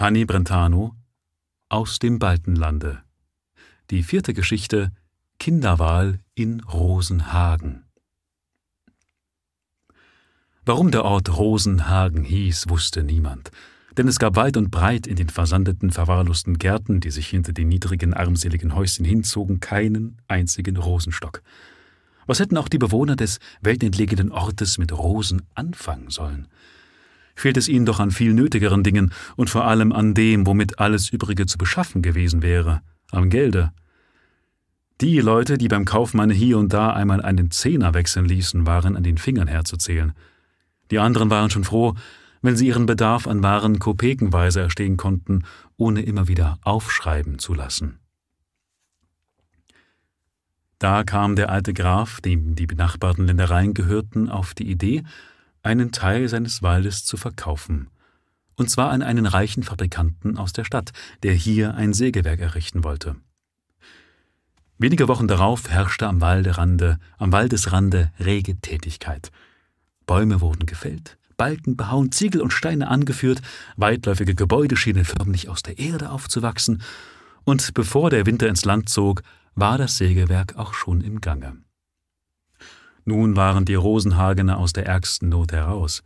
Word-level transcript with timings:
Hanni 0.00 0.24
Brentano 0.26 0.94
aus 1.68 1.98
dem 1.98 2.20
Baltenlande. 2.20 3.02
Die 3.90 4.04
vierte 4.04 4.32
Geschichte 4.32 4.92
Kinderwahl 5.40 6.20
in 6.36 6.60
Rosenhagen. 6.60 7.82
Warum 10.64 10.92
der 10.92 11.04
Ort 11.04 11.36
Rosenhagen 11.36 12.22
hieß, 12.22 12.68
wusste 12.68 13.02
niemand, 13.02 13.50
denn 13.96 14.06
es 14.06 14.20
gab 14.20 14.36
weit 14.36 14.56
und 14.56 14.70
breit 14.70 15.08
in 15.08 15.16
den 15.16 15.30
versandeten, 15.30 15.90
verwahrlosten 15.90 16.58
Gärten, 16.58 17.00
die 17.00 17.10
sich 17.10 17.26
hinter 17.26 17.52
den 17.52 17.66
niedrigen, 17.66 18.14
armseligen 18.14 18.76
Häuschen 18.76 19.04
hinzogen, 19.04 19.58
keinen 19.58 20.22
einzigen 20.28 20.76
Rosenstock. 20.76 21.42
Was 22.24 22.38
hätten 22.38 22.56
auch 22.56 22.68
die 22.68 22.78
Bewohner 22.78 23.16
des 23.16 23.40
weltentlegenen 23.62 24.30
Ortes 24.30 24.78
mit 24.78 24.92
Rosen 24.92 25.42
anfangen 25.56 26.10
sollen? 26.10 26.46
Fehlt 27.38 27.56
es 27.56 27.68
ihnen 27.68 27.86
doch 27.86 28.00
an 28.00 28.10
viel 28.10 28.34
nötigeren 28.34 28.82
Dingen 28.82 29.12
und 29.36 29.50
vor 29.50 29.64
allem 29.64 29.92
an 29.92 30.14
dem, 30.14 30.46
womit 30.46 30.78
alles 30.78 31.10
Übrige 31.10 31.46
zu 31.46 31.58
beschaffen 31.58 32.02
gewesen 32.02 32.42
wäre, 32.42 32.82
am 33.10 33.30
Gelde. 33.30 33.72
Die 35.00 35.20
Leute, 35.20 35.58
die 35.58 35.68
beim 35.68 35.84
Kaufmann 35.84 36.30
hier 36.30 36.58
und 36.58 36.72
da 36.72 36.92
einmal 36.92 37.22
einen 37.22 37.52
Zehner 37.52 37.94
wechseln 37.94 38.26
ließen, 38.26 38.66
waren 38.66 38.96
an 38.96 39.04
den 39.04 39.16
Fingern 39.16 39.46
herzuzählen. 39.46 40.12
Die 40.90 40.98
anderen 40.98 41.30
waren 41.30 41.50
schon 41.50 41.64
froh, 41.64 41.94
wenn 42.42 42.56
sie 42.56 42.66
ihren 42.66 42.86
Bedarf 42.86 43.26
an 43.26 43.42
Waren 43.42 43.78
kopekenweise 43.78 44.60
erstehen 44.60 44.96
konnten, 44.96 45.44
ohne 45.76 46.02
immer 46.02 46.28
wieder 46.28 46.58
aufschreiben 46.62 47.38
zu 47.38 47.54
lassen. 47.54 47.98
Da 50.78 51.02
kam 51.02 51.34
der 51.34 51.50
alte 51.50 51.74
Graf, 51.74 52.20
dem 52.20 52.54
die 52.54 52.66
benachbarten 52.66 53.26
Ländereien 53.26 53.74
gehörten, 53.74 54.28
auf 54.28 54.54
die 54.54 54.70
Idee, 54.70 55.02
einen 55.62 55.92
Teil 55.92 56.28
seines 56.28 56.62
Waldes 56.62 57.04
zu 57.04 57.16
verkaufen, 57.16 57.88
und 58.56 58.70
zwar 58.70 58.90
an 58.90 59.02
einen 59.02 59.26
reichen 59.26 59.62
Fabrikanten 59.62 60.36
aus 60.36 60.52
der 60.52 60.64
Stadt, 60.64 60.92
der 61.22 61.32
hier 61.32 61.74
ein 61.74 61.92
Sägewerk 61.92 62.40
errichten 62.40 62.84
wollte. 62.84 63.16
Wenige 64.78 65.08
Wochen 65.08 65.28
darauf 65.28 65.70
herrschte 65.70 66.06
am 66.06 66.20
Walderande, 66.20 66.98
am 67.18 67.32
Waldesrande 67.32 68.12
rege 68.20 68.60
Tätigkeit. 68.60 69.30
Bäume 70.06 70.40
wurden 70.40 70.66
gefällt, 70.66 71.18
Balken 71.36 71.76
behauen, 71.76 72.12
Ziegel 72.12 72.40
und 72.40 72.52
Steine 72.52 72.88
angeführt, 72.88 73.42
weitläufige 73.76 74.34
Gebäude 74.34 74.76
schienen 74.76 75.04
förmlich 75.04 75.48
aus 75.48 75.62
der 75.62 75.78
Erde 75.78 76.10
aufzuwachsen, 76.10 76.82
und 77.44 77.74
bevor 77.74 78.10
der 78.10 78.26
Winter 78.26 78.48
ins 78.48 78.64
Land 78.64 78.88
zog, 78.88 79.22
war 79.54 79.78
das 79.78 79.96
Sägewerk 79.96 80.56
auch 80.56 80.74
schon 80.74 81.00
im 81.00 81.20
Gange. 81.20 81.56
Nun 83.08 83.36
waren 83.36 83.64
die 83.64 83.74
Rosenhagener 83.74 84.58
aus 84.58 84.74
der 84.74 84.84
ärgsten 84.84 85.30
Not 85.30 85.52
heraus. 85.52 86.02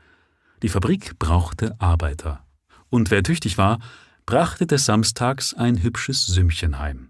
Die 0.63 0.69
Fabrik 0.69 1.19
brauchte 1.19 1.75
Arbeiter. 1.81 2.47
Und 2.91 3.11
wer 3.11 3.25
tüchtig 3.25 3.59
war, 3.59 3.81
brachte 4.25 4.69
des 4.69 4.85
Samstags 4.85 5.53
ein 5.53 5.83
hübsches 5.83 6.25
Sümmchen 6.25 6.79
heim. 6.79 7.09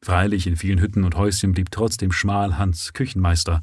Freilich 0.00 0.46
in 0.46 0.54
vielen 0.54 0.78
Hütten 0.78 1.02
und 1.02 1.16
Häuschen 1.16 1.50
blieb 1.50 1.72
trotzdem 1.72 2.12
Schmalhans 2.12 2.92
Küchenmeister, 2.92 3.62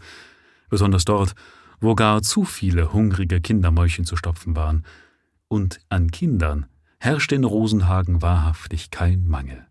besonders 0.69 1.05
dort, 1.05 1.33
wo 1.79 1.95
gar 1.95 2.21
zu 2.23 2.43
viele 2.43 2.91
hungrige 2.91 3.39
Kindermäulchen 3.39 4.03
zu 4.03 4.17
stopfen 4.17 4.57
waren. 4.57 4.83
Und 5.47 5.79
an 5.87 6.11
Kindern 6.11 6.65
herrschte 6.99 7.35
in 7.35 7.45
Rosenhagen 7.45 8.21
wahrhaftig 8.21 8.91
kein 8.91 9.25
Mangel. 9.29 9.65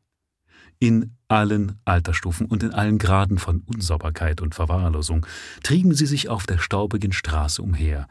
In 0.82 1.16
allen 1.28 1.78
Altersstufen 1.84 2.46
und 2.46 2.64
in 2.64 2.74
allen 2.74 2.98
Graden 2.98 3.38
von 3.38 3.60
Unsauberkeit 3.66 4.40
und 4.40 4.56
Verwahrlosung 4.56 5.24
trieben 5.62 5.94
sie 5.94 6.06
sich 6.06 6.28
auf 6.28 6.44
der 6.44 6.58
staubigen 6.58 7.12
Straße 7.12 7.62
umher, 7.62 8.08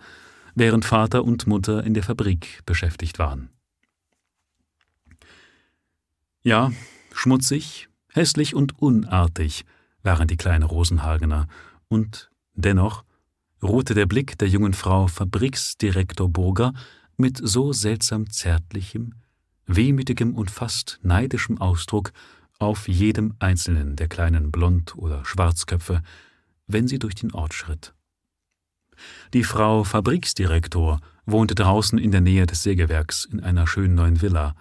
während 0.55 0.85
Vater 0.85 1.25
und 1.25 1.47
Mutter 1.47 1.83
in 1.83 1.93
der 1.93 2.03
Fabrik 2.03 2.61
beschäftigt 2.65 3.19
waren. 3.19 3.49
Ja, 6.43 6.71
schmutzig, 7.11 7.89
hässlich 8.07 8.55
und 8.55 8.79
unartig 8.79 9.65
waren 10.01 10.29
die 10.29 10.37
kleinen 10.37 10.63
Rosenhagener, 10.63 11.49
und 11.89 12.31
dennoch 12.53 13.03
ruhte 13.61 13.95
der 13.95 14.05
Blick 14.05 14.37
der 14.37 14.47
jungen 14.47 14.73
Frau 14.73 15.07
Fabriksdirektor 15.07 16.29
Burger 16.29 16.71
mit 17.17 17.37
so 17.43 17.73
seltsam 17.73 18.29
zärtlichem, 18.29 19.15
wehmütigem 19.65 20.35
und 20.35 20.49
fast 20.49 20.99
neidischem 21.03 21.57
Ausdruck 21.57 22.13
auf 22.61 22.87
jedem 22.87 23.33
einzelnen 23.39 23.95
der 23.95 24.07
kleinen 24.07 24.51
Blond- 24.51 24.95
oder 24.95 25.25
Schwarzköpfe, 25.25 26.01
wenn 26.67 26.87
sie 26.87 26.99
durch 26.99 27.15
den 27.15 27.33
Ort 27.33 27.53
schritt. 27.53 27.93
Die 29.33 29.43
Frau 29.43 29.83
Fabriksdirektor 29.83 30.99
wohnte 31.25 31.55
draußen 31.55 31.97
in 31.97 32.11
der 32.11 32.21
Nähe 32.21 32.45
des 32.45 32.61
Sägewerks 32.61 33.25
in 33.25 33.39
einer 33.39 33.65
schönen 33.65 33.95
neuen 33.95 34.21
Villa, 34.21 34.55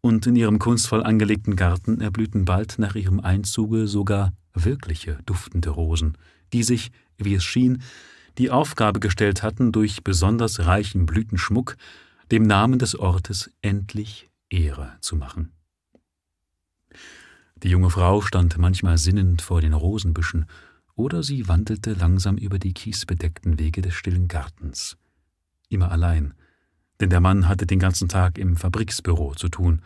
und 0.00 0.26
in 0.26 0.36
ihrem 0.36 0.58
kunstvoll 0.58 1.02
angelegten 1.02 1.56
Garten 1.56 2.00
erblühten 2.00 2.44
bald 2.44 2.78
nach 2.78 2.94
ihrem 2.94 3.18
Einzuge 3.20 3.88
sogar 3.88 4.32
wirkliche 4.52 5.18
duftende 5.26 5.70
Rosen, 5.70 6.16
die 6.52 6.62
sich, 6.62 6.92
wie 7.18 7.34
es 7.34 7.44
schien, 7.44 7.82
die 8.38 8.50
Aufgabe 8.50 9.00
gestellt 9.00 9.42
hatten, 9.42 9.72
durch 9.72 10.04
besonders 10.04 10.66
reichen 10.66 11.06
Blütenschmuck 11.06 11.76
dem 12.30 12.42
Namen 12.42 12.78
des 12.78 12.96
Ortes 12.96 13.50
endlich 13.62 14.28
Ehre 14.48 14.92
zu 15.00 15.16
machen. 15.16 15.52
Die 17.62 17.68
junge 17.68 17.90
Frau 17.90 18.20
stand 18.20 18.58
manchmal 18.58 18.98
sinnend 18.98 19.40
vor 19.42 19.60
den 19.60 19.72
Rosenbüschen, 19.72 20.46
oder 20.94 21.22
sie 21.22 21.46
wandelte 21.46 21.92
langsam 21.92 22.38
über 22.38 22.58
die 22.58 22.72
kiesbedeckten 22.72 23.58
Wege 23.58 23.82
des 23.82 23.94
stillen 23.94 24.28
Gartens. 24.28 24.96
Immer 25.68 25.90
allein, 25.90 26.34
denn 27.00 27.10
der 27.10 27.20
Mann 27.20 27.48
hatte 27.48 27.66
den 27.66 27.78
ganzen 27.78 28.08
Tag 28.08 28.38
im 28.38 28.56
Fabriksbüro 28.56 29.34
zu 29.34 29.48
tun, 29.48 29.82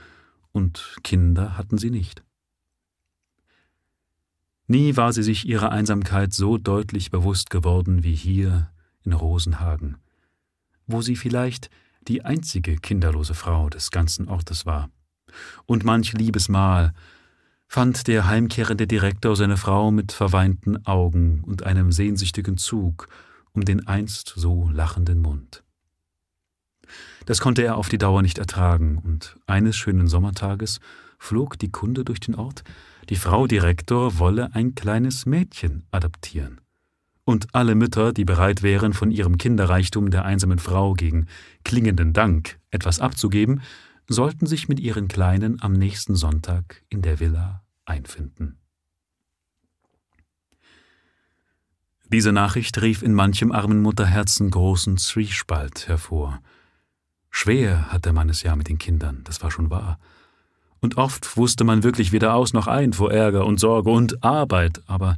und 0.52 0.96
Kinder 1.02 1.56
hatten 1.56 1.78
sie 1.78 1.90
nicht. 1.90 2.22
Nie 4.66 4.96
war 4.96 5.12
sie 5.12 5.24
sich 5.24 5.48
ihrer 5.48 5.72
Einsamkeit 5.72 6.32
so 6.32 6.58
deutlich 6.58 7.10
bewusst 7.10 7.50
geworden 7.50 8.04
wie 8.04 8.14
hier 8.14 8.70
in 9.02 9.12
Rosenhagen, 9.12 9.96
wo 10.86 11.02
sie 11.02 11.16
vielleicht 11.16 11.70
die 12.06 12.24
einzige 12.24 12.76
kinderlose 12.76 13.34
Frau 13.34 13.68
des 13.68 13.90
ganzen 13.90 14.28
Ortes 14.28 14.66
war. 14.66 14.88
Und 15.66 15.84
manch 15.84 16.12
liebes 16.12 16.48
Mal 16.48 16.94
fand 17.70 18.08
der 18.08 18.26
heimkehrende 18.26 18.88
Direktor 18.88 19.36
seine 19.36 19.56
Frau 19.56 19.92
mit 19.92 20.10
verweinten 20.10 20.84
Augen 20.88 21.44
und 21.46 21.62
einem 21.62 21.92
sehnsüchtigen 21.92 22.58
Zug 22.58 23.06
um 23.52 23.64
den 23.64 23.86
einst 23.86 24.32
so 24.34 24.68
lachenden 24.72 25.22
Mund. 25.22 25.62
Das 27.26 27.40
konnte 27.40 27.62
er 27.62 27.76
auf 27.76 27.88
die 27.88 27.96
Dauer 27.96 28.22
nicht 28.22 28.38
ertragen, 28.38 28.98
und 28.98 29.36
eines 29.46 29.76
schönen 29.76 30.08
Sommertages 30.08 30.80
flog 31.16 31.60
die 31.60 31.70
Kunde 31.70 32.04
durch 32.04 32.18
den 32.18 32.34
Ort, 32.34 32.64
die 33.08 33.14
Frau 33.14 33.46
Direktor 33.46 34.18
wolle 34.18 34.52
ein 34.52 34.74
kleines 34.74 35.24
Mädchen 35.24 35.84
adoptieren. 35.92 36.60
Und 37.22 37.54
alle 37.54 37.76
Mütter, 37.76 38.12
die 38.12 38.24
bereit 38.24 38.64
wären, 38.64 38.94
von 38.94 39.12
ihrem 39.12 39.38
Kinderreichtum 39.38 40.10
der 40.10 40.24
einsamen 40.24 40.58
Frau 40.58 40.94
gegen 40.94 41.28
klingenden 41.62 42.14
Dank 42.14 42.58
etwas 42.72 42.98
abzugeben, 42.98 43.62
sollten 44.08 44.46
sich 44.46 44.68
mit 44.68 44.80
ihren 44.80 45.06
Kleinen 45.06 45.62
am 45.62 45.72
nächsten 45.72 46.16
Sonntag 46.16 46.82
in 46.88 47.00
der 47.00 47.20
Villa 47.20 47.59
einfinden. 47.90 48.58
Diese 52.12 52.32
Nachricht 52.32 52.80
rief 52.82 53.02
in 53.02 53.14
manchem 53.14 53.52
armen 53.52 53.82
Mutterherzen 53.82 54.50
großen 54.50 54.96
Zwiespalt 54.96 55.86
hervor. 55.86 56.40
Schwer 57.30 57.92
hatte 57.92 58.12
man 58.12 58.28
es 58.28 58.42
ja 58.42 58.56
mit 58.56 58.68
den 58.68 58.78
Kindern, 58.78 59.22
das 59.24 59.42
war 59.42 59.50
schon 59.50 59.70
wahr. 59.70 59.98
Und 60.80 60.96
oft 60.96 61.36
wusste 61.36 61.64
man 61.64 61.82
wirklich 61.82 62.10
weder 62.10 62.34
aus 62.34 62.52
noch 62.52 62.66
ein 62.66 62.92
vor 62.92 63.12
Ärger 63.12 63.44
und 63.44 63.60
Sorge 63.60 63.90
und 63.90 64.24
Arbeit, 64.24 64.82
aber 64.86 65.16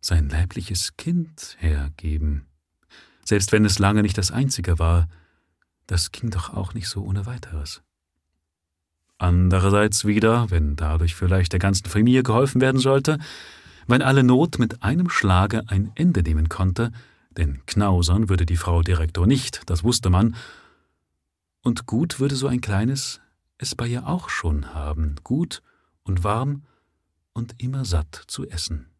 sein 0.00 0.28
leibliches 0.28 0.96
Kind 0.96 1.56
hergeben, 1.58 2.46
selbst 3.24 3.52
wenn 3.52 3.64
es 3.64 3.78
lange 3.78 4.02
nicht 4.02 4.18
das 4.18 4.30
einzige 4.30 4.78
war, 4.78 5.08
das 5.86 6.12
ging 6.12 6.30
doch 6.30 6.52
auch 6.52 6.74
nicht 6.74 6.88
so 6.88 7.02
ohne 7.02 7.26
weiteres. 7.26 7.82
Andererseits 9.24 10.04
wieder, 10.04 10.50
wenn 10.50 10.76
dadurch 10.76 11.14
vielleicht 11.14 11.54
der 11.54 11.58
ganzen 11.58 11.88
Familie 11.88 12.22
geholfen 12.22 12.60
werden 12.60 12.78
sollte, 12.78 13.18
wenn 13.86 14.02
alle 14.02 14.22
Not 14.22 14.58
mit 14.58 14.82
einem 14.82 15.08
Schlage 15.08 15.62
ein 15.68 15.90
Ende 15.94 16.22
nehmen 16.22 16.50
konnte, 16.50 16.92
denn 17.30 17.62
knausern 17.64 18.28
würde 18.28 18.44
die 18.44 18.58
Frau 18.58 18.82
Direktor 18.82 19.26
nicht, 19.26 19.62
das 19.64 19.82
wusste 19.82 20.10
man, 20.10 20.36
und 21.62 21.86
gut 21.86 22.20
würde 22.20 22.36
so 22.36 22.48
ein 22.48 22.60
kleines 22.60 23.22
es 23.56 23.74
bei 23.74 23.86
ihr 23.86 24.06
auch 24.06 24.28
schon 24.28 24.74
haben, 24.74 25.14
gut 25.24 25.62
und 26.02 26.22
warm 26.22 26.64
und 27.32 27.54
immer 27.56 27.86
satt 27.86 28.24
zu 28.26 28.46
essen. 28.46 28.90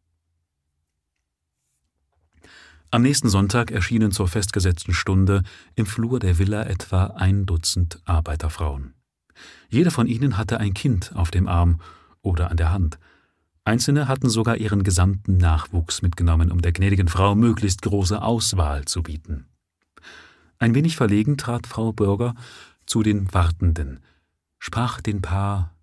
Am 2.90 3.02
nächsten 3.02 3.28
Sonntag 3.28 3.72
erschienen 3.72 4.10
zur 4.10 4.28
festgesetzten 4.28 4.94
Stunde 4.94 5.42
im 5.74 5.84
Flur 5.84 6.18
der 6.18 6.38
Villa 6.38 6.62
etwa 6.62 7.08
ein 7.08 7.44
Dutzend 7.44 8.00
Arbeiterfrauen. 8.06 8.94
Jede 9.68 9.90
von 9.90 10.06
ihnen 10.06 10.36
hatte 10.36 10.58
ein 10.58 10.74
Kind 10.74 11.12
auf 11.14 11.30
dem 11.30 11.48
Arm 11.48 11.80
oder 12.22 12.50
an 12.50 12.56
der 12.56 12.72
Hand. 12.72 12.98
Einzelne 13.64 14.08
hatten 14.08 14.28
sogar 14.28 14.58
ihren 14.58 14.82
gesamten 14.84 15.38
Nachwuchs 15.38 16.02
mitgenommen, 16.02 16.52
um 16.52 16.60
der 16.60 16.72
gnädigen 16.72 17.08
Frau 17.08 17.34
möglichst 17.34 17.82
große 17.82 18.20
Auswahl 18.20 18.84
zu 18.84 19.02
bieten. 19.02 19.46
Ein 20.58 20.74
wenig 20.74 20.96
verlegen 20.96 21.36
trat 21.36 21.66
Frau 21.66 21.92
Bürger 21.92 22.34
zu 22.86 23.02
den 23.02 23.32
Wartenden, 23.32 24.00
sprach 24.58 25.00
den 25.00 25.22
Paar, 25.22 25.74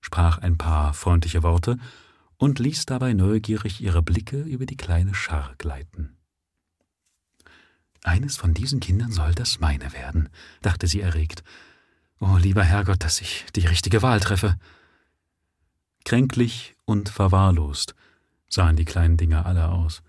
sprach 0.00 0.38
ein 0.38 0.58
paar 0.58 0.94
freundliche 0.94 1.42
Worte 1.42 1.78
und 2.36 2.58
ließ 2.58 2.86
dabei 2.86 3.12
neugierig 3.12 3.80
ihre 3.80 4.02
Blicke 4.02 4.40
über 4.42 4.66
die 4.66 4.76
kleine 4.76 5.14
Schar 5.14 5.54
gleiten. 5.58 6.16
Eines 8.04 8.36
von 8.36 8.54
diesen 8.54 8.80
Kindern 8.80 9.10
soll 9.10 9.34
das 9.34 9.60
meine 9.60 9.92
werden, 9.92 10.28
dachte 10.62 10.86
sie 10.86 11.00
erregt. 11.00 11.42
Oh, 12.20 12.36
lieber 12.36 12.64
Herrgott, 12.64 13.04
dass 13.04 13.20
ich 13.20 13.46
die 13.54 13.66
richtige 13.66 14.02
Wahl 14.02 14.20
treffe. 14.20 14.56
Kränklich 16.04 16.74
und 16.84 17.08
verwahrlost 17.08 17.94
sahen 18.48 18.76
die 18.76 18.84
kleinen 18.84 19.16
Dinger 19.16 19.46
alle 19.46 19.68
aus, 19.68 20.02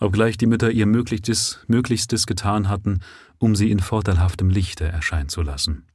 obgleich 0.00 0.36
die 0.36 0.46
Mütter 0.46 0.70
ihr 0.70 0.86
Möglichstes, 0.86 1.60
Möglichstes 1.68 2.26
getan 2.26 2.68
hatten, 2.68 3.00
um 3.38 3.54
sie 3.54 3.70
in 3.70 3.78
vorteilhaftem 3.78 4.50
Lichte 4.50 4.84
erscheinen 4.84 5.28
zu 5.28 5.42
lassen. 5.42 5.86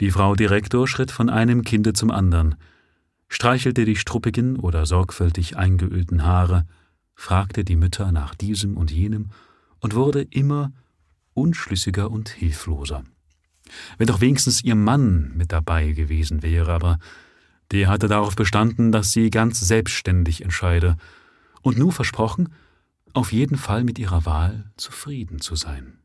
Die 0.00 0.10
Frau 0.10 0.34
Direktor 0.34 0.86
schritt 0.86 1.10
von 1.10 1.30
einem 1.30 1.62
Kinde 1.62 1.94
zum 1.94 2.10
anderen, 2.10 2.56
streichelte 3.28 3.84
die 3.84 3.96
struppigen 3.96 4.56
oder 4.56 4.84
sorgfältig 4.84 5.56
eingeölten 5.56 6.24
Haare, 6.24 6.66
fragte 7.14 7.64
die 7.64 7.76
Mütter 7.76 8.12
nach 8.12 8.34
diesem 8.34 8.76
und 8.76 8.90
jenem 8.90 9.30
und 9.80 9.94
wurde 9.94 10.22
immer 10.22 10.72
unschlüssiger 11.32 12.10
und 12.10 12.28
hilfloser. 12.28 13.04
Wenn 13.98 14.06
doch 14.06 14.20
wenigstens 14.20 14.62
ihr 14.62 14.74
Mann 14.74 15.32
mit 15.36 15.52
dabei 15.52 15.92
gewesen 15.92 16.42
wäre, 16.42 16.72
aber 16.72 16.98
der 17.72 17.88
hatte 17.88 18.08
darauf 18.08 18.36
bestanden, 18.36 18.92
dass 18.92 19.12
sie 19.12 19.30
ganz 19.30 19.60
selbstständig 19.60 20.42
entscheide 20.42 20.96
und 21.62 21.78
nur 21.78 21.92
versprochen, 21.92 22.50
auf 23.12 23.32
jeden 23.32 23.56
Fall 23.56 23.82
mit 23.82 23.98
ihrer 23.98 24.24
Wahl 24.26 24.70
zufrieden 24.76 25.40
zu 25.40 25.56
sein. 25.56 25.98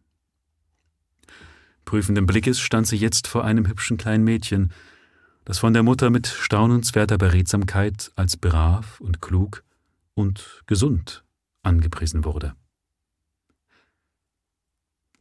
Prüfenden 1.85 2.25
Blickes 2.25 2.59
stand 2.59 2.87
sie 2.87 2.95
jetzt 2.95 3.27
vor 3.27 3.43
einem 3.43 3.67
hübschen 3.67 3.97
kleinen 3.97 4.23
Mädchen, 4.23 4.71
das 5.45 5.59
von 5.59 5.73
der 5.73 5.83
Mutter 5.83 6.09
mit 6.09 6.27
staunenswerter 6.27 7.17
Beredsamkeit 7.17 8.11
als 8.15 8.37
brav 8.37 8.99
und 9.01 9.21
klug 9.21 9.63
und 10.13 10.63
gesund 10.67 11.23
angepriesen 11.63 12.23
wurde. 12.23 12.55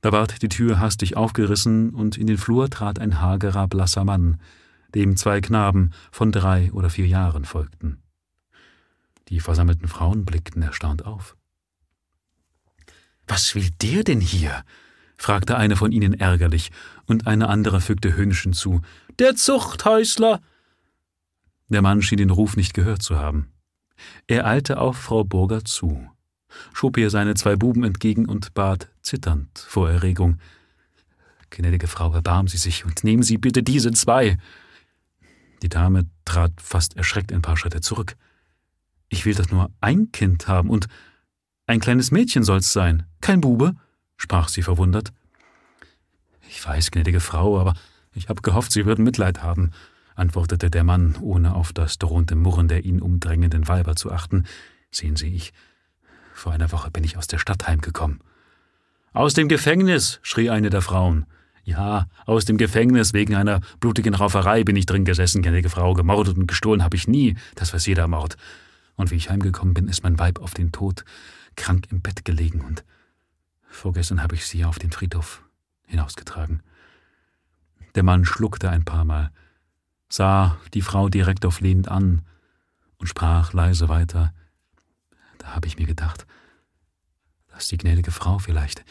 Da 0.00 0.12
ward 0.12 0.43
die 0.43 0.49
Tür 0.49 0.79
hastig 0.79 1.17
aufgerissen, 1.17 1.91
und 1.91 2.17
in 2.17 2.26
den 2.26 2.38
Flur 2.38 2.70
trat 2.70 2.99
ein 2.99 3.20
hagerer, 3.20 3.69
blasser 3.69 4.05
Mann, 4.05 4.41
dem 4.94 5.17
zwei 5.17 5.41
Knaben 5.41 5.93
von 6.11 6.32
drei 6.32 6.73
oder 6.73 6.91
vier 6.91 7.06
Jahren 7.06 7.44
folgten. 7.44 8.02
Die 9.29 9.41
versammelten 9.41 9.88
Frauen 9.88 10.25
blickten 10.25 10.62
erstaunt 10.62 11.05
auf. 11.05 11.37
Was 13.26 13.55
will 13.55 13.70
der 13.82 14.02
denn 14.02 14.20
hier? 14.20 14.64
fragte 15.17 15.56
eine 15.56 15.76
von 15.76 15.93
ihnen 15.93 16.14
ärgerlich, 16.14 16.73
und 17.06 17.26
eine 17.26 17.49
andere 17.49 17.81
fügte 17.81 18.17
höhnisch 18.17 18.43
hinzu. 18.43 18.81
Der 19.19 19.37
Zuchthäusler! 19.37 20.41
Der 21.69 21.82
Mann 21.82 22.03
schien 22.03 22.19
den 22.19 22.31
Ruf 22.31 22.56
nicht 22.56 22.75
gehört 22.75 23.03
zu 23.03 23.19
haben. 23.19 23.53
Er 24.26 24.46
eilte 24.46 24.81
auf 24.81 24.96
Frau 24.96 25.25
Burger 25.25 25.64
zu 25.64 26.11
schob 26.73 26.97
ihr 26.97 27.11
seine 27.11 27.35
zwei 27.35 27.56
Buben 27.56 27.85
entgegen 27.85 28.26
und 28.26 28.55
bat 28.55 28.88
zitternd 29.02 29.58
vor 29.58 29.91
Erregung 29.91 30.38
Gnädige 31.50 31.88
Frau, 31.88 32.14
erbarmen 32.14 32.47
Sie 32.47 32.56
sich 32.56 32.85
und 32.85 33.02
nehmen 33.02 33.25
Sie 33.25 33.37
bitte 33.37 33.62
diese 33.62 33.91
zwei. 33.91 34.38
Die 35.62 35.69
Dame 35.69 36.06
trat 36.25 36.52
fast 36.61 36.97
erschreckt 36.97 37.32
ein 37.32 37.43
paar 37.43 37.56
Schritte 37.56 37.81
zurück. 37.81 38.17
Ich 39.08 39.26
will 39.26 39.35
doch 39.35 39.50
nur 39.50 39.70
ein 39.81 40.12
Kind 40.12 40.47
haben 40.47 40.70
und 40.70 40.87
ein 41.67 41.81
kleines 41.81 42.12
Mädchen 42.12 42.44
soll's 42.44 42.73
sein, 42.73 43.05
kein 43.20 43.41
Bube, 43.41 43.75
sprach 44.17 44.49
sie 44.49 44.62
verwundert. 44.62 45.12
Ich 46.49 46.64
weiß, 46.64 46.93
gnädige 46.93 47.20
Frau, 47.20 47.61
aber 47.61 47.75
ich 48.12 48.29
habe 48.29 48.43
gehofft, 48.43 48.73
Sie 48.73 48.87
würden 48.87 49.05
Mitleid 49.05 49.43
haben, 49.43 49.70
antwortete 50.14 50.70
der 50.70 50.85
Mann, 50.85 51.17
ohne 51.20 51.55
auf 51.55 51.73
das 51.73 51.99
drohende 51.99 52.35
Murren 52.35 52.69
der 52.69 52.85
ihn 52.85 53.00
umdrängenden 53.00 53.69
Weiber 53.69 53.94
zu 53.94 54.11
achten. 54.11 54.46
Sehen 54.91 55.17
Sie, 55.17 55.32
ich, 55.35 55.53
vor 56.40 56.52
einer 56.52 56.72
Woche 56.72 56.90
bin 56.90 57.04
ich 57.04 57.16
aus 57.16 57.26
der 57.26 57.38
Stadt 57.38 57.69
heimgekommen. 57.69 58.20
Aus 59.12 59.34
dem 59.34 59.48
Gefängnis, 59.48 60.20
schrie 60.22 60.50
eine 60.50 60.70
der 60.70 60.82
Frauen. 60.82 61.26
Ja, 61.64 62.08
aus 62.25 62.46
dem 62.46 62.56
Gefängnis 62.56 63.12
wegen 63.12 63.34
einer 63.34 63.60
blutigen 63.78 64.14
Rauferei 64.14 64.64
bin 64.64 64.75
ich 64.75 64.87
drin 64.87 65.04
gesessen, 65.04 65.42
gnädige 65.42 65.69
Frau. 65.69 65.92
Gemordet 65.92 66.38
und 66.38 66.46
gestohlen 66.46 66.82
habe 66.82 66.96
ich 66.96 67.06
nie, 67.06 67.37
das 67.56 67.75
weiß 67.75 67.87
jeder 67.87 68.08
Mord. 68.08 68.37
Und 68.96 69.10
wie 69.10 69.16
ich 69.16 69.28
heimgekommen 69.28 69.75
bin, 69.75 69.87
ist 69.87 70.02
mein 70.02 70.19
Weib 70.19 70.40
auf 70.40 70.54
den 70.54 70.72
Tod 70.72 71.04
krank 71.56 71.88
im 71.90 72.00
Bett 72.00 72.25
gelegen 72.25 72.62
und 72.62 72.84
vorgestern 73.69 74.22
habe 74.22 74.34
ich 74.34 74.46
sie 74.46 74.64
auf 74.64 74.78
den 74.78 74.93
Friedhof 74.93 75.43
hinausgetragen. 75.86 76.62
Der 77.94 78.02
Mann 78.02 78.25
schluckte 78.25 78.70
ein 78.70 78.84
paar 78.84 79.04
Mal, 79.04 79.31
sah 80.08 80.56
die 80.72 80.82
Frau 80.82 81.08
direkt 81.08 81.44
auf 81.44 81.60
lehnend 81.60 81.88
an 81.88 82.22
und 82.98 83.08
sprach 83.08 83.52
leise 83.52 83.88
weiter. 83.88 84.32
Da 85.40 85.54
habe 85.54 85.66
ich 85.66 85.78
mir 85.78 85.87
gedacht, 85.87 86.26
dass 87.48 87.69
die 87.69 87.78
gnädige 87.78 88.12
Frau 88.12 88.38
vielleicht. 88.38 88.84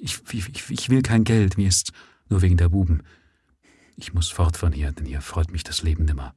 Ich, 0.00 0.20
ich, 0.32 0.70
ich 0.70 0.88
will 0.88 1.02
kein 1.02 1.24
Geld, 1.24 1.56
mir 1.56 1.68
ist 1.68 1.92
nur 2.28 2.42
wegen 2.42 2.56
der 2.56 2.70
Buben. 2.70 3.02
Ich 3.96 4.14
muss 4.14 4.30
fort 4.30 4.56
von 4.56 4.72
hier, 4.72 4.90
denn 4.92 5.06
hier 5.06 5.20
freut 5.20 5.52
mich 5.52 5.64
das 5.64 5.82
Leben 5.82 6.06
nimmer. 6.06 6.34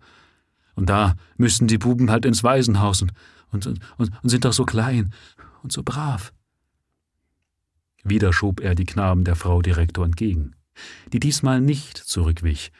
Und 0.75 0.89
da 0.89 1.15
müssen 1.37 1.67
die 1.67 1.77
Buben 1.77 2.11
halt 2.11 2.25
ins 2.25 2.43
Waisenhaus 2.43 3.01
und, 3.01 3.13
und, 3.51 3.65
und, 3.65 3.81
und 3.97 4.29
sind 4.29 4.45
doch 4.45 4.53
so 4.53 4.65
klein 4.65 5.13
und 5.63 5.71
so 5.71 5.83
brav. 5.83 6.33
Wieder 8.03 8.33
schob 8.33 8.59
er 8.59 8.75
die 8.75 8.85
Knaben 8.85 9.23
der 9.23 9.35
Frau 9.35 9.61
Direktor 9.61 10.05
entgegen, 10.05 10.55
die 11.13 11.19
diesmal 11.19 11.61
nicht 11.61 11.97
zurückwich, 11.97 12.71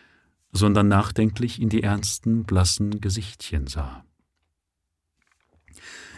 sondern 0.52 0.90
nachdenklich 0.90 1.62
in 1.62 1.70
die 1.70 1.84
ernsten, 1.84 2.44
blassen 2.44 3.02
Gesichtchen 3.02 3.68
sah. 3.68 4.04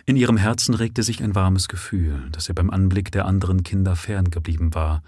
In 0.10 0.16
ihrem 0.16 0.38
Herzen 0.38 0.74
regte 0.74 1.04
sich 1.04 1.22
ein 1.22 1.36
warmes 1.36 1.68
Gefühl, 1.68 2.30
dass 2.32 2.48
er 2.48 2.56
beim 2.56 2.70
Anblick 2.70 3.12
der 3.12 3.26
anderen 3.26 3.64
Kinder 3.64 3.98
ferngeblieben 3.98 4.74
war, 4.74 5.04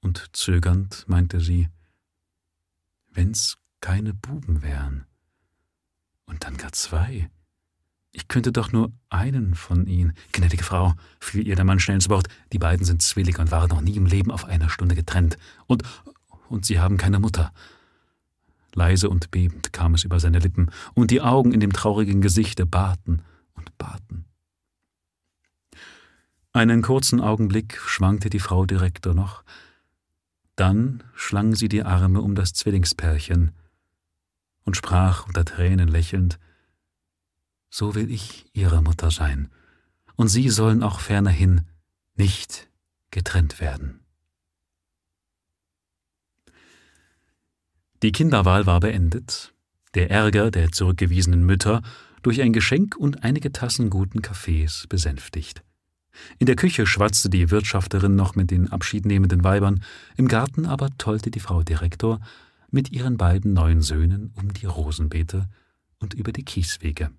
und 0.00 0.30
zögernd 0.32 1.04
meinte 1.06 1.38
sie, 1.38 1.68
wenn's 3.12 3.58
keine 3.82 4.14
Buben 4.14 4.62
wären. 4.62 5.04
Und 6.24 6.44
dann 6.44 6.56
gar 6.56 6.72
zwei. 6.72 7.28
Ich 8.10 8.26
könnte 8.26 8.52
doch 8.52 8.72
nur 8.72 8.90
einen 9.10 9.54
von 9.54 9.86
ihnen. 9.86 10.14
Gnädige 10.32 10.64
Frau, 10.64 10.94
fiel 11.20 11.46
ihr 11.46 11.54
der 11.54 11.66
Mann 11.66 11.78
schnell 11.78 11.96
ins 11.96 12.08
Wort, 12.08 12.28
die 12.54 12.58
beiden 12.58 12.86
sind 12.86 13.02
Zwillinge 13.02 13.38
und 13.38 13.50
waren 13.50 13.68
noch 13.68 13.82
nie 13.82 13.96
im 13.96 14.06
Leben 14.06 14.30
auf 14.30 14.46
einer 14.46 14.70
Stunde 14.70 14.94
getrennt. 14.94 15.36
Und, 15.66 15.82
und 16.48 16.64
sie 16.64 16.80
haben 16.80 16.96
keine 16.96 17.18
Mutter. 17.18 17.52
Leise 18.72 19.10
und 19.10 19.30
bebend 19.30 19.74
kam 19.74 19.92
es 19.92 20.04
über 20.04 20.18
seine 20.20 20.38
Lippen, 20.38 20.70
und 20.94 21.10
die 21.10 21.20
Augen 21.20 21.52
in 21.52 21.60
dem 21.60 21.74
traurigen 21.74 22.22
Gesichte 22.22 22.64
baten 22.64 23.20
baten. 23.82 24.24
Einen 26.52 26.82
kurzen 26.82 27.20
Augenblick 27.20 27.78
schwankte 27.80 28.30
die 28.30 28.38
Frau 28.38 28.64
Direktor 28.64 29.14
noch, 29.14 29.42
dann 30.54 31.02
schlang 31.14 31.54
sie 31.54 31.68
die 31.68 31.82
Arme 31.82 32.20
um 32.20 32.34
das 32.34 32.52
Zwillingspärchen 32.52 33.52
und 34.64 34.76
sprach 34.76 35.26
unter 35.26 35.44
Tränen 35.44 35.88
lächelnd 35.88 36.38
So 37.70 37.94
will 37.94 38.10
ich 38.10 38.50
Ihre 38.52 38.82
Mutter 38.82 39.10
sein, 39.10 39.50
und 40.14 40.28
Sie 40.28 40.50
sollen 40.50 40.82
auch 40.82 41.00
fernerhin 41.00 41.62
nicht 42.14 42.68
getrennt 43.10 43.60
werden. 43.60 44.00
Die 48.02 48.12
Kinderwahl 48.12 48.66
war 48.66 48.80
beendet, 48.80 49.54
der 49.94 50.10
Ärger 50.10 50.50
der 50.50 50.72
zurückgewiesenen 50.72 51.44
Mütter 51.44 51.82
durch 52.22 52.40
ein 52.40 52.52
Geschenk 52.52 52.96
und 52.96 53.24
einige 53.24 53.52
Tassen 53.52 53.90
guten 53.90 54.22
Kaffees 54.22 54.86
besänftigt. 54.88 55.62
In 56.38 56.46
der 56.46 56.56
Küche 56.56 56.86
schwatzte 56.86 57.30
die 57.30 57.50
Wirtschafterin 57.50 58.14
noch 58.14 58.34
mit 58.34 58.50
den 58.50 58.70
abschiednehmenden 58.70 59.44
Weibern, 59.44 59.82
im 60.16 60.28
Garten 60.28 60.66
aber 60.66 60.90
tollte 60.98 61.30
die 61.30 61.40
Frau 61.40 61.62
Direktor 61.62 62.20
mit 62.70 62.92
ihren 62.92 63.16
beiden 63.16 63.52
neuen 63.52 63.82
Söhnen 63.82 64.32
um 64.36 64.52
die 64.52 64.66
Rosenbeete 64.66 65.48
und 65.98 66.14
über 66.14 66.32
die 66.32 66.44
Kieswege. 66.44 67.10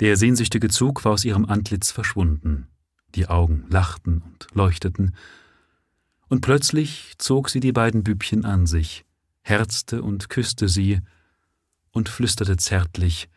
Der 0.00 0.16
sehnsüchtige 0.16 0.68
Zug 0.68 1.04
war 1.04 1.12
aus 1.12 1.24
ihrem 1.24 1.44
Antlitz 1.44 1.90
verschwunden, 1.90 2.66
die 3.14 3.28
Augen 3.28 3.64
lachten 3.68 4.22
und 4.22 4.48
leuchteten, 4.54 5.14
und 6.28 6.40
plötzlich 6.40 7.12
zog 7.18 7.50
sie 7.50 7.60
die 7.60 7.72
beiden 7.72 8.02
Bübchen 8.02 8.46
an 8.46 8.66
sich, 8.66 9.04
herzte 9.42 10.02
und 10.02 10.30
küsste 10.30 10.66
sie 10.66 11.00
und 11.92 12.08
flüsterte 12.08 12.56
zärtlich 12.56 13.28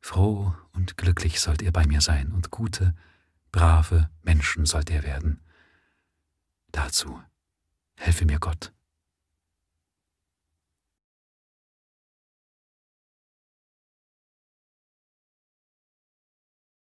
Froh 0.00 0.54
und 0.72 0.96
glücklich 0.96 1.40
sollt 1.40 1.62
ihr 1.62 1.72
bei 1.72 1.86
mir 1.86 2.00
sein 2.00 2.30
und 2.30 2.50
gute, 2.50 2.94
brave 3.50 4.08
Menschen 4.22 4.64
sollt 4.66 4.90
ihr 4.90 5.02
werden. 5.02 5.40
Dazu 6.70 7.20
helfe 7.96 8.24
mir 8.24 8.38
Gott. 8.38 8.72